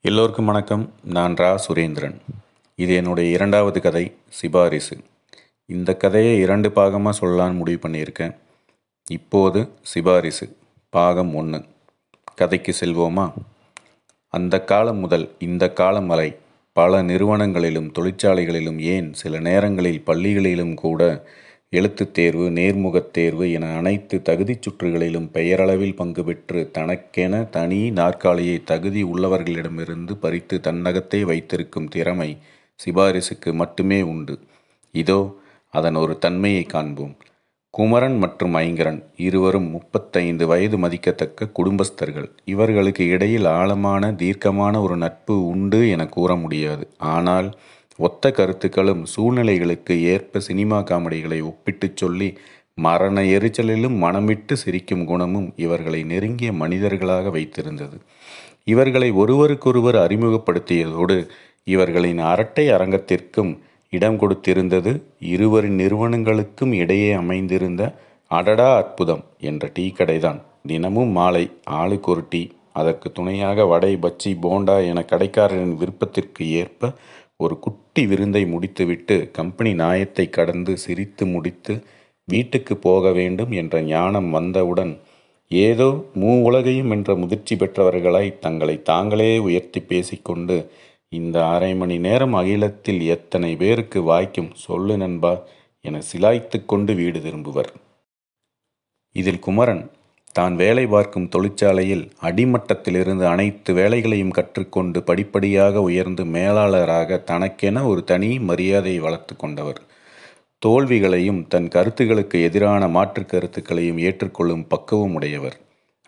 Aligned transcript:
எல்லோருக்கும் 0.00 0.44
வணக்கம். 0.44 0.92
நான் 1.04 1.34
ரா. 1.34 1.58
சுரேந்திரன். 1.68 2.18
இது 2.74 2.94
என்னுடைய 2.94 3.30
இரண்டாவது 3.30 3.80
கதை 3.80 4.14
சிபாரிசு. 4.28 4.98
இந்த 5.66 5.96
கதையை 5.96 6.38
இரண்டு 6.38 6.68
பாகமாக 6.68 7.12
சொல்லலான்னு 7.20 7.54
முடிவு 7.54 7.88
பண்ணியிருக்கேன். 7.88 8.36
இப்போது 9.10 9.68
சிபாரிசு 9.82 10.56
பாகம் 10.88 11.34
ஒன்று 11.34 11.64
கதைக்கு 12.34 12.74
செல்வோமா? 12.80 13.32
அந்த 14.28 14.64
காலம் 14.64 14.98
முதல் 14.98 15.34
இந்த 15.38 15.72
காலம் 15.72 16.06
வரை 16.06 16.36
பல 16.72 17.02
நிறுவனங்களிலும் 17.02 17.92
தொழிற்சாலைகளிலும் 17.98 18.78
ஏன் 18.78 19.12
சில 19.12 19.40
நேரங்களில் 19.40 20.02
பள்ளிகளிலும் 20.06 20.74
கூட 20.74 21.26
எழுத்துத் 21.72 22.14
தேர்வு 22.14 22.50
நேர்முகத் 22.50 23.10
தேர்வு 23.10 23.52
என 23.52 23.66
அனைத்து 23.76 24.22
தகுதிச் 24.24 24.62
சுற்றுகளிலும் 24.62 25.26
பெயரளவில் 25.30 25.96
பங்கு 25.96 26.24
பெற்று 26.24 26.70
தனக்கென 26.72 27.44
தனி 27.50 27.90
நாற்காலியை 27.90 28.62
தகுதி 28.64 29.04
உள்ளவர்களிடமிருந்து 29.04 30.14
பறித்து 30.20 30.60
தன்னகத்தை 30.60 31.24
வைத்திருக்கும் 31.24 31.88
திறமை 31.88 32.30
சிபாரிசுக்கு 32.80 33.52
மட்டுமே 33.52 34.02
உண்டு. 34.02 34.36
இதோ 34.94 35.20
அதன் 35.72 35.94
ஒரு 35.94 36.18
தன்மையை 36.18 36.62
காண்போம். 36.64 37.14
குமரன் 37.74 38.16
மற்றும் 38.18 38.54
ஐங்கரன் 38.54 39.02
இருவரும் 39.16 39.70
முப்பத்தைந்து 39.70 40.46
வயது 40.46 40.78
மதிக்கத்தக்க 40.78 41.50
குடும்பஸ்தர்கள். 41.52 42.28
இவர்களுக்கு 42.44 43.06
இடையில் 43.06 43.44
ஆழமான 43.44 44.12
தீர்க்கமான 44.12 44.80
ஒரு 44.80 44.96
நட்பு 44.96 45.46
உண்டு 45.46 45.90
என 45.90 46.06
கூற 46.06 46.36
முடியாது. 46.36 46.86
ஆனால் 46.98 47.48
ஒத்த 47.98 48.30
கருத்துக்களும் 48.30 49.06
சூழ்நிலைகளுக்கு 49.14 49.94
ஏற்ப 50.02 50.40
சினிமா 50.40 50.78
காமெடிகளை 50.80 51.38
ஒப்பிட்டுச் 51.42 51.96
சொல்லி 51.96 52.28
மரண 52.74 53.22
எரிச்சலிலும் 53.22 53.96
மனமிட்டு 54.04 54.52
சிரிக்கும் 54.52 55.04
குணமும் 55.04 55.48
இவர்களை 55.56 56.02
நெருங்கிய 56.02 56.52
மனிதர்களாக 56.52 57.28
வைத்திருந்தது. 57.28 57.96
இவர்களை 58.64 59.10
ஒருவருக்கொருவர் 59.10 59.94
அறிமுகப்படுத்தியதோடு 59.94 61.16
இவர்களின் 61.64 62.18
அரட்டை 62.18 62.66
அரங்கத்திற்கும் 62.68 63.52
இடம் 63.92 64.18
கொடுத்திருந்தது 64.20 64.92
இருவரின் 65.32 65.78
நிறுவனங்களுக்கும் 65.78 66.72
இடையே 66.72 67.10
அமைந்திருந்த 67.12 67.82
அடடா 68.30 68.76
அற்புதம் 68.76 69.24
என்ற 69.40 69.70
டீ 69.74 69.92
கடைதான். 69.92 70.40
தினமும் 70.66 71.08
மாலை 71.08 71.44
ஆளுக்கு 71.64 72.10
ஒரு 72.10 72.24
டீ 72.30 72.42
அதற்கு 72.72 73.12
துணையாக 73.12 73.64
வடை 73.64 73.92
பச்சி 73.96 74.30
போண்டா 74.42 74.74
என 74.86 75.04
கடைக்காரரின் 75.12 75.76
விருப்பத்திற்கு 75.76 76.42
ஏற்ப 76.50 76.90
ஒரு 77.40 77.58
குட்டி 77.58 78.06
விருந்தை 78.06 78.40
முடித்துவிட்டு 78.46 79.16
கம்பெனி 79.32 79.74
நாயத்தை 79.74 80.24
கடந்து 80.28 80.72
சிரித்து 80.76 81.26
முடித்து 81.26 81.74
வீட்டுக்கு 82.28 82.76
போக 82.76 83.12
வேண்டும் 83.12 83.50
என்ற 83.50 83.82
ஞானம் 83.82 84.30
வந்தவுடன் 84.30 84.92
ஏதோ 85.50 85.86
மூ 86.20 86.32
உலகையும் 86.42 86.90
என்ற 86.90 87.14
முதிர்ச்சி 87.14 87.56
பெற்றவர்களாய் 87.56 88.38
தங்களை 88.38 88.82
தாங்களே 88.82 89.30
உயர்த்தி 89.38 89.80
பேசிக்கொண்டு 89.80 90.56
இந்த 91.12 91.36
அரை 91.48 91.70
மணி 91.74 91.98
நேரம் 91.98 92.34
அகிலத்தில் 92.34 93.00
எத்தனை 93.08 93.56
பேருக்கு 93.56 94.02
வாய்க்கும் 94.02 94.52
சொல்லு 94.56 94.96
நண்பா 94.96 95.32
என 95.84 96.00
சிலாய்த்து 96.12 96.58
கொண்டு 96.64 96.94
வீடு 96.94 97.22
திரும்புவர். 97.22 97.70
இதில் 99.16 99.38
குமரன் 99.38 99.84
தான் 100.32 100.54
வேலை 100.54 100.86
பார்க்கும் 100.86 101.28
தொழிற்சாலையில் 101.28 102.10
அடிமட்டத்திலிருந்து 102.22 103.24
அனைத்து 103.24 103.72
வேலைகளையும் 103.72 104.34
கற்றுக்கொண்டு 104.38 104.98
படிப்படியாக 105.00 105.82
உயர்ந்து 105.82 106.24
மேலாளராக 106.24 107.20
தனக்கென 107.30 107.86
ஒரு 107.86 108.04
தனி 108.04 108.38
மரியாதையை 108.38 109.00
வளர்த்து 109.00 109.36
கொண்டவர். 109.36 109.80
தோல்விகளையும் 110.66 111.40
தன் 111.48 111.68
கருத்துகளுக்கு 111.68 112.42
எதிரான 112.42 112.88
மாற்று 112.88 113.26
கருத்துக்களையும் 113.26 113.98
ஏற்றுக்கொள்ளும் 113.98 114.66
பக்குவம் 114.68 115.14
உடையவர். 115.14 115.56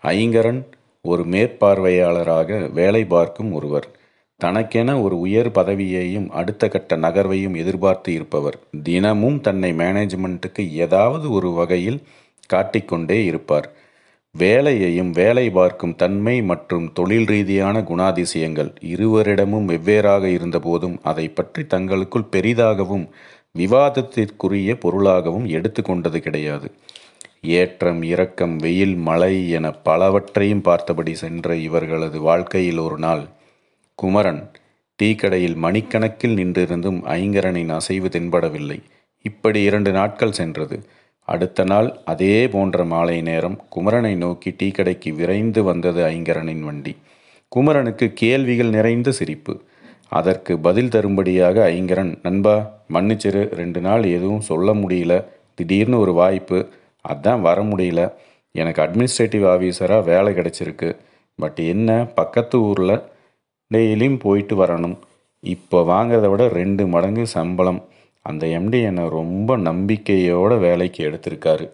ஐங்கரன் 0.02 0.62
ஒரு 1.04 1.22
மேற்பார்வையாளராக 1.24 2.72
வேலை 2.72 3.04
பார்க்கும் 3.04 3.52
ஒருவர். 3.52 3.88
தனக்கென 4.40 5.02
ஒரு 5.02 5.18
உயர் 5.18 5.50
பதவியையும் 5.50 6.28
அடுத்த 6.30 6.68
கட்ட 6.68 6.96
நகர்வையும் 6.96 7.56
எதிர்பார்த்து 7.56 8.12
இருப்பவர். 8.12 8.56
தினமும் 8.82 9.40
தன்னை 9.40 9.72
மேனேஜ்மெண்ட்டுக்கு 9.72 10.70
ஏதாவது 10.70 11.30
ஒரு 11.30 11.50
வகையில் 11.50 12.02
காட்டிக்கொண்டே 12.46 13.24
இருப்பார். 13.24 13.68
வேலையையும் 14.34 15.10
வேலை 15.10 15.50
பார்க்கும் 15.50 15.94
தன்மை 15.96 16.42
மற்றும் 16.42 16.92
தொழில் 16.92 17.26
ரீதியான 17.26 17.80
குணாதிசயங்கள் 17.80 18.70
இருவரிடமும் 18.80 19.68
வெவ்வேறாக 19.68 20.24
இருந்தபோதும் 20.24 20.96
அதை 21.02 21.28
பற்றி 21.28 21.66
தங்களுக்குள் 21.66 22.30
பெரிதாகவும் 22.30 23.06
விவாதத்திற்குரிய 23.58 24.74
பொருளாகவும் 24.74 25.46
எடுத்துக்கொண்டது 25.46 26.18
கிடையாது. 26.18 26.68
ஏற்றம் 27.40 28.02
இரக்கம் 28.02 28.56
வெயில் 28.56 28.96
மழை 28.96 29.50
என 29.50 29.70
பலவற்றையும் 29.70 30.60
பார்த்தபடி 30.60 31.14
சென்ற 31.14 31.56
இவர்களது 31.56 32.20
வாழ்க்கையில் 32.20 32.78
ஒரு 32.78 32.98
நாள் 32.98 33.24
குமரன் 33.94 34.42
டீ 34.96 35.14
கடையில் 35.14 35.56
மணிக்கணக்கில் 35.56 36.38
நின்றிருந்தும் 36.40 37.00
ஐங்கரனின் 37.18 37.72
அசைவு 37.72 38.08
தென்படவில்லை. 38.08 38.78
இப்படி 39.24 39.62
இரண்டு 39.62 39.92
நாட்கள் 39.92 40.32
சென்றது. 40.32 40.76
அடுத்த 41.32 41.64
நாள் 41.64 41.88
அதே 42.04 42.48
போன்ற 42.48 42.84
மாலை 42.84 43.16
நேரம் 43.20 43.56
குமரனை 43.74 44.12
நோக்கி 44.16 44.50
டீ 44.56 44.68
கடைக்கு 44.70 45.10
விரைந்து 45.12 45.60
வந்தது 45.62 46.00
ஐங்கரனின் 46.06 46.64
வண்டி. 46.68 46.92
குமரனுக்கு 47.48 48.06
கேள்விகள் 48.12 48.68
நிறைந்த 48.68 49.10
சிரிப்பு. 49.18 49.54
அதற்கு 50.08 50.52
பதில் 50.58 50.88
தரும்படியாக 50.88 51.56
ஐங்கரன் 51.70 52.12
நண்பா 52.22 52.54
மன்னிச்சிரு 52.92 53.42
ரெண்டு 53.54 53.80
நாள் 53.80 54.04
எதுவும் 54.16 54.46
சொல்ல 54.50 54.74
முடியல. 54.74 55.14
திடீர்னு 55.54 55.98
ஒரு 55.98 56.12
வாய்ப்பு. 56.12 56.58
அதான் 57.04 57.40
வர 57.40 57.58
முடியல. 57.62 58.00
எனக்கு 58.54 58.82
அட்மினிஸ்ட்ரேட்டிவ் 58.82 59.46
ஆஃபீஸராக 59.52 60.04
வேலை 60.04 60.32
கிடச்சிருக்கு. 60.32 60.88
பட் 61.38 61.58
என்ன 61.72 61.90
பக்கத்து 62.14 62.56
ஊரில் 62.60 63.02
டெய்லியும் 63.74 64.18
போயிட்டு 64.18 64.54
வரணும். 64.64 64.96
இப்போ 65.40 65.78
வாங்கிறத 65.92 66.28
விட 66.30 66.48
ரெண்டு 66.48 66.86
மடங்கு 66.86 67.26
சம்பளம். 67.26 67.80
அந்த 68.26 68.46
எம்டி 68.46 68.82
என்னை 68.82 69.08
ரொம்ப 69.08 69.56
நம்பிக்கையோட 69.56 70.58
வேலைக்கு 70.58 71.04
எடுத்திருக்காரு. 71.10 71.70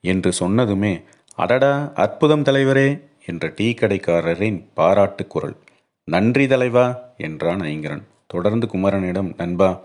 என்று 0.00 0.32
சொன்னதுமே 0.40 1.02
அடடா 1.36 1.92
அற்புதம் 1.94 2.42
தலைவரே 2.42 2.88
என்ற 3.26 3.52
டீ 3.56 3.74
கடைக்காரரின் 3.74 4.58
பாராட்டு 4.74 5.26
குரல். 5.26 5.56
நன்றி 6.04 6.46
தலைவா 6.46 7.00
என்றான் 7.16 7.60
ஐங்கரன். 7.60 8.02
தொடர்ந்து 8.26 8.66
குமரனிடம் 8.66 9.34
நண்பா 9.36 9.82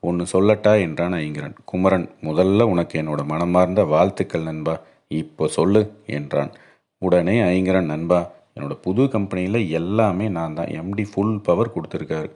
ஒன்று 0.00 0.24
சொல்லட்டா 0.32 0.80
என்றான் 0.80 1.12
ஐங்கரன். 1.12 1.54
குமரன் 1.64 2.10
முதல்ல 2.22 2.62
உனக்கு 2.62 3.02
என்னோட 3.02 3.24
மனமார்ந்த 3.24 3.84
வாழ்த்துக்கள் 3.84 4.42
நண்பா. 4.42 4.80
இப்போ 5.08 5.48
சொல்லு 5.48 5.92
என்றான். 6.06 6.52
உடனே 6.98 7.40
ஐங்கரன் 7.40 7.90
நண்பா 7.94 8.30
என்னோட 8.54 8.74
புது 8.82 9.08
கம்பெனியில் 9.08 9.70
எல்லாமே 9.70 10.28
நான் 10.28 10.54
தான். 10.54 10.66
எம்டி 10.66 11.04
ஃபுல் 11.14 11.40
பவர் 11.40 11.72
கொடுத்துருக்காரு. 11.74 12.30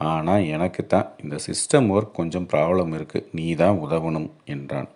ஆனால் 0.00 0.44
எனக்கு 0.54 0.82
தான் 0.86 1.08
இந்த 1.22 1.36
சிஸ்டம் 1.46 1.88
ஒர்க் 1.94 2.18
கொஞ்சம் 2.18 2.48
ப்ராப்ளம் 2.52 2.92
இருக்குது 2.98 3.26
நீ 3.38 3.46
தான் 3.54 3.78
உதவணும் 3.86 4.28
என்றான். 4.44 4.88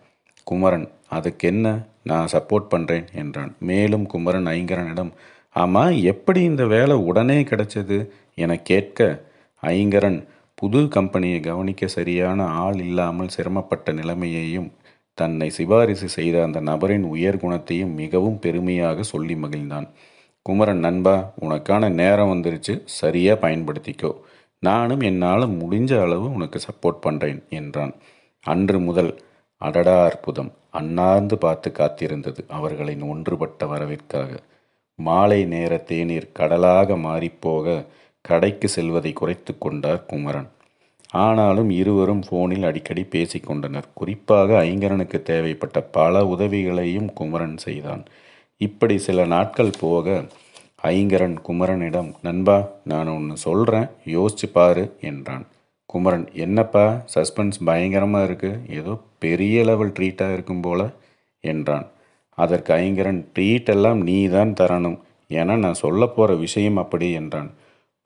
குமரன் 0.46 0.86
அதுக்கு 1.08 1.44
என்ன 1.48 1.66
நான் 2.02 2.32
சப்போர்ட் 2.32 2.70
பண்ணுறேன் 2.72 3.06
என்றான். 3.22 3.52
மேலும் 3.70 4.06
குமரன் 4.06 4.48
ஐங்கரனிடம் 4.56 5.12
ஆமாம் 5.56 5.96
எப்படி 6.12 6.40
இந்த 6.42 6.64
வேலை 6.66 6.94
உடனே 7.08 7.38
கிடைச்சது? 7.42 7.98
என 8.34 8.56
கேட்க 8.70 9.00
ஐங்கரன் 9.62 10.18
புது 10.54 10.80
கம்பெனியை 10.88 11.38
கவனிக்க 11.40 11.86
சரியான 11.86 12.46
ஆள் 12.62 12.78
இல்லாமல் 12.78 13.34
சிரமப்பட்ட 13.36 13.92
நிலைமையையும் 13.92 14.68
தன்னை 15.18 15.48
சிபாரிசு 15.56 16.08
செய்த 16.08 16.36
அந்த 16.42 16.60
நபரின் 16.60 17.04
உயர் 17.04 17.40
குணத்தையும் 17.42 17.92
மிகவும் 17.94 18.38
பெருமையாக 18.38 19.02
சொல்லி 19.02 19.34
மகிழ்ந்தான். 19.34 19.88
குமரன் 20.46 20.82
நண்பா 20.86 21.16
உனக்கான 21.44 21.88
நேரம் 22.00 22.32
வந்துருச்சு. 22.34 22.74
சரியாக 22.84 23.42
பயன்படுத்திக்கோ. 23.44 24.12
நானும் 24.66 25.02
என்னால் 25.10 25.52
முடிஞ்ச 25.60 25.92
அளவு 26.04 26.26
உனக்கு 26.32 26.58
சப்போர்ட் 26.66 27.04
பண்ணுறேன் 27.06 27.40
என்றான். 27.58 27.94
அன்று 28.44 28.78
முதல் 28.80 29.12
அடடா 29.62 29.96
அற்புதம். 30.04 30.50
அண்ணாந்து 30.70 31.36
பார்த்து 31.38 31.68
காத்திருந்தது 31.70 32.40
அவர்களின் 32.48 33.04
ஒன்றுபட்ட 33.12 33.66
வரவிற்காக. 33.66 34.32
மாலை 34.98 35.40
நேர 35.52 35.72
தேநீர் 35.90 36.34
கடலாக 36.38 36.96
மாறிப்போக 37.06 37.76
கடைக்கு 38.24 38.68
செல்வதை 38.68 39.12
குறைத்து 39.12 39.52
கொண்டார் 39.58 40.06
குமரன். 40.10 40.50
ஆனாலும் 41.24 41.70
இருவரும் 41.80 42.22
ஃபோனில் 42.26 42.66
அடிக்கடி 42.68 43.02
பேசிக்கொண்டனர் 43.14 43.88
குறிப்பாக 43.94 44.50
ஐங்கரனுக்கு 44.64 45.18
தேவைப்பட்ட 45.30 45.80
பல 45.96 46.24
உதவிகளையும் 46.26 47.10
குமரன் 47.12 47.58
செய்தான். 47.66 48.02
இப்படி 48.60 48.96
சில 49.06 49.26
நாட்கள் 49.34 49.78
போக 49.80 50.06
ஐங்கரன் 50.90 51.36
குமரனிடம் 51.46 52.08
நண்பா 52.26 52.56
நான் 52.90 53.10
ஒன்று 53.14 53.34
சொல்கிறேன் 53.44 53.86
யோசிச்சு 54.14 54.46
பாரு 54.56 54.82
என்றான். 55.10 55.44
குமரன் 55.90 56.26
என்னப்பா 56.44 56.82
சஸ்பென்ஸ் 57.12 57.58
பயங்கரமாக 57.68 58.26
இருக்குது 58.28 58.58
ஏதோ 58.78 58.92
பெரிய 59.24 59.62
லெவல் 59.68 59.92
ட்ரீட்டாக 59.96 60.34
இருக்கும் 60.36 60.62
போல 60.66 60.80
என்றான். 61.44 61.86
அதற்கு 62.38 62.70
ஐங்கரன் 62.84 63.20
ட்ரீட் 63.34 63.70
எல்லாம் 63.74 64.00
நீ 64.08 64.16
தான் 64.34 64.52
தரணும் 64.60 64.98
ஏன்னா 65.30 65.54
நான் 65.64 65.82
சொல்ல 65.84 66.08
போகிற 66.16 66.34
விஷயம் 66.44 66.80
அப்படி 66.82 67.08
என்றான். 67.20 67.50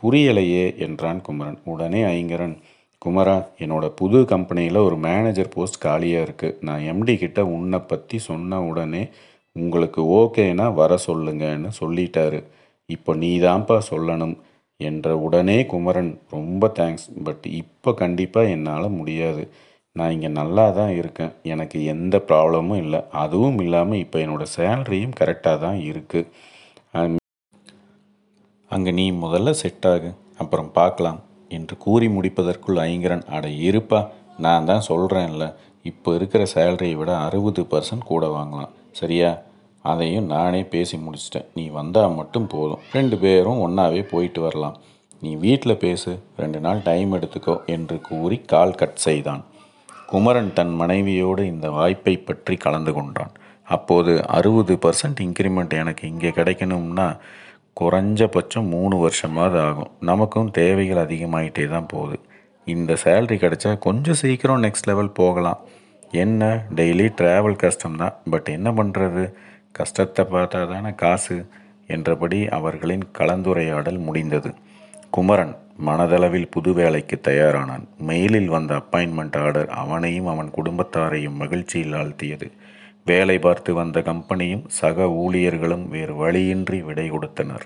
புரியலையே 0.03 0.67
என்றான் 0.87 1.23
குமரன். 1.29 1.59
உடனே 1.73 2.03
ஐங்கரன் 2.17 2.57
குமரா 3.03 3.37
என்னோட 3.65 3.87
புது 4.01 4.21
கம்பெனியில் 4.35 4.79
ஒரு 4.89 4.99
மேனேஜர் 5.07 5.53
போஸ்ட் 5.57 5.83
காலியாக 5.87 6.27
இருக்குது 6.27 6.57
நான் 6.69 6.87
எம்டி 6.93 7.17
கிட்ட 7.25 7.41
உன்னை 7.57 7.81
பற்றி 7.91 8.21
சொன்ன 8.29 8.61
உடனே 8.71 9.03
உங்களுக்கு 9.57 10.01
ஓகேனா 10.21 10.69
வர 10.81 10.93
சொல்லுங்கன்னு 11.09 11.73
சொல்லிட்டாரு. 11.81 12.41
இப்போ 12.95 13.13
நீ 13.23 13.31
தான்ப்பா 13.47 13.77
சொல்லணும் 13.91 14.37
என்ற 14.81 15.07
உடனே 15.27 15.57
குமரன் 15.73 16.11
ரொம்ப 16.35 16.69
தேங்க்ஸ் 16.79 17.07
பட் 17.27 17.47
இப்போ 17.61 17.91
கண்டிப்பாக 18.03 18.53
என்னால் 18.57 18.97
முடியாது. 18.99 19.43
நான் 19.97 20.13
இங்கே 20.15 20.31
நல்லா 20.41 20.65
தான் 20.79 20.93
இருக்கேன். 20.99 21.33
எனக்கு 21.53 21.79
எந்த 21.93 22.17
ப்ராப்ளமும் 22.29 22.81
இல்லை. 22.85 23.01
அதுவும் 23.23 23.59
இல்லாமல் 23.65 24.03
இப்போ 24.05 24.19
என்னோடய 24.25 24.53
சேலரியும் 24.57 25.17
கரெக்டாக 25.21 25.63
தான் 25.65 25.79
இருக்குது 25.91 27.17
அங்கே 28.71 28.93
நீ 28.99 29.05
முதல்ல 29.25 29.51
செட் 29.63 29.87
ஆகு. 29.93 30.11
அப்புறம் 30.43 30.71
பார்க்கலாம் 30.79 31.21
என்று 31.57 31.75
கூறி 31.85 32.09
முடிப்பதற்குள் 32.17 32.81
ஐங்கரன் 32.89 33.27
அட 33.37 33.47
இருப்பா 33.69 34.01
நான் 34.47 34.69
தான் 34.71 34.89
சொல்கிறேன்ல 34.91 35.45
இப்போ 35.91 36.09
இருக்கிற 36.19 36.43
சேலரியை 36.55 36.97
விட 37.01 37.13
அறுபது 37.27 37.63
பர்சன்ட் 37.73 38.11
கூட 38.13 38.25
வாங்கலாம். 38.37 38.73
சரியா? 39.01 39.31
அதையும் 39.83 40.27
நானே 40.27 40.63
பேசி 40.65 40.97
முடிச்சிட்டேன். 40.97 41.47
நீ 41.55 41.69
வந்தால் 41.69 42.15
மட்டும் 42.15 42.47
போதும். 42.47 42.79
ரெண்டு 42.93 43.19
பேரும் 43.19 43.61
ஒன்றாவே 43.67 44.03
போயிட்டு 44.09 44.41
வரலாம். 44.41 44.77
நீ 45.21 45.35
வீட்டில் 45.35 45.77
பேசு. 45.77 46.19
ரெண்டு 46.37 46.61
நாள் 46.61 46.81
டைம் 46.83 47.13
எடுத்துக்கோ 47.13 47.65
என்று 47.67 48.01
கூறி 48.01 48.39
கால் 48.47 48.75
கட் 48.75 48.97
செய்தான். 48.97 49.45
குமரன் 50.07 50.53
தன் 50.53 50.75
மனைவியோடு 50.75 51.47
இந்த 51.47 51.71
வாய்ப்பை 51.71 52.17
பற்றி 52.19 52.57
கலந்து 52.57 52.93
கொண்டான். 52.93 53.33
அப்போது 53.65 54.27
அறுபது 54.27 54.75
பர்சன்ட் 54.75 55.21
இன்க்ரிமெண்ட் 55.21 55.75
எனக்கு 55.75 56.09
இங்கே 56.09 56.29
கிடைக்கணும்னா 56.29 57.17
குறைஞ்சபட்சம் 57.81 58.69
மூணு 58.69 59.09
வருஷமாவது 59.09 59.59
ஆகும். 59.61 59.91
நமக்கும் 60.01 60.51
தேவைகள் 60.51 61.07
அதிகமாகிட்டே 61.07 61.69
தான் 61.69 61.87
போகுது. 61.87 62.19
இந்த 62.65 62.97
சேல்ரி 63.05 63.37
கிடைச்சா 63.39 63.79
கொஞ்சம் 63.79 64.15
சீக்கிரம் 64.15 64.63
நெக்ஸ்ட் 64.63 64.89
லெவல் 64.91 65.11
போகலாம். 65.11 65.61
என்ன? 66.11 66.65
டெய்லி 66.75 67.07
ட்ராவல் 67.21 67.57
கஷ்டம் 67.57 67.97
தான் 67.97 68.15
பட் 68.31 68.49
என்ன 68.49 68.73
பண்ணுறது 68.73 69.35
கஷ்டத்தை 69.79 70.25
பார்த்தா 70.33 70.61
தானே 70.73 70.93
காசு 70.95 71.37
என்றபடி 71.95 72.41
அவர்களின் 72.59 73.05
கலந்துரையாடல் 73.19 74.01
முடிந்தது. 74.07 74.51
குமரன் 75.11 75.55
மனதளவில் 75.87 76.51
புது 76.51 76.71
வேலைக்கு 76.73 77.17
தயாரானான். 77.23 77.85
மெயிலில் 78.09 78.51
வந்த 78.55 78.73
அப்பாயின்மெண்ட் 78.81 79.37
ஆர்டர் 79.43 79.71
அவனையும் 79.83 80.27
அவன் 80.27 80.51
குடும்பத்தாரையும் 80.57 81.41
மகிழ்ச்சியில் 81.43 81.97
ஆழ்த்தியது. 82.01 82.49
வேலை 83.05 83.37
பார்த்து 83.39 83.71
வந்த 83.75 83.99
கம்பெனியும் 84.01 84.65
சக 84.81 85.07
ஊழியர்களும் 85.23 85.85
வேறு 85.89 86.15
வழியின்றி 86.15 86.79
விடை 86.83 87.07
கொடுத்தனர். 87.09 87.65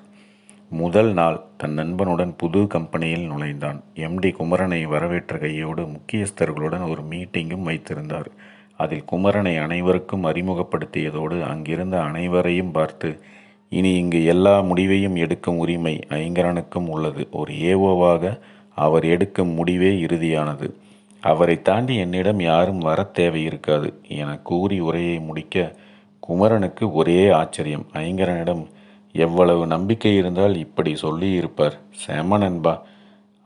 முதல் 0.72 1.10
நாள் 1.12 1.38
தன் 1.56 1.76
நண்பனுடன் 1.78 2.34
புது 2.36 2.60
கம்பெனியில் 2.74 3.26
நுழைந்தான். 3.26 3.78
எம்டி 4.06 4.30
குமரனை 4.36 4.80
வரவேற்ற 4.92 5.38
கையோடு 5.38 5.82
முக்கியஸ்தர்களுடன் 5.94 6.84
ஒரு 6.90 7.02
மீட்டிங்கும் 7.10 7.66
வைத்திருந்தார். 7.68 8.30
அதில் 8.76 9.04
குமரனை 9.12 9.62
அனைவருக்கும் 9.62 10.24
அறிமுகப்படுத்தியதோடு 10.24 11.42
அங்கிருந்த 11.42 12.02
அனைவரையும் 12.02 12.70
பார்த்து 12.70 13.20
இனி 13.68 13.94
இங்கு 13.94 14.24
எல்லா 14.24 14.60
முடிவையும் 14.60 15.16
எடுக்கும் 15.16 15.58
உரிமை 15.58 15.98
ஐங்கரனுக்கும் 16.08 16.88
உள்ளது. 16.88 17.28
ஒரு 17.32 17.52
ஏவோவாக 17.54 18.40
அவர் 18.74 19.04
எடுக்கும் 19.04 19.48
முடிவே 19.48 19.90
இறுதியானது. 20.02 20.74
அவரை 21.20 21.62
தாண்டி 21.62 21.96
என்னிடம் 21.96 22.40
யாரும் 22.40 22.78
வர 22.78 23.02
தேவை 23.02 23.44
இருக்காது 23.44 24.00
என 24.08 24.38
கூறி 24.38 24.80
உரையை 24.80 25.18
முடிக்க 25.18 25.76
குமரனுக்கு 26.20 26.92
ஒரே 26.92 27.30
ஆச்சரியம். 27.30 27.86
ஐங்கரனிடம் 27.92 28.66
எவ்வளவு 29.12 29.66
நம்பிக்கை 29.66 30.16
இருந்தால் 30.16 30.56
இப்படி 30.56 30.96
சொல்லியிருப்பார். 30.96 31.78
செம 31.90 32.38
நண்பா 32.38 32.82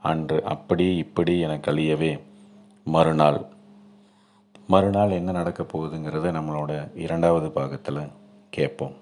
அன்று 0.01 0.43
அப்படி 0.43 0.95
இப்படி 0.95 1.39
என 1.39 1.55
கழியவே 1.55 2.19
மறுநாள் 2.83 3.45
மறுநாள் 4.67 5.11
என்ன 5.11 5.31
நடக்க 5.31 5.63
போகுதுங்கிறத 5.63 6.31
நம்மளோட 6.37 6.71
இரண்டாவது 6.95 7.51
பாகத்தில் 7.51 7.99
கேட்போம். 8.49 8.95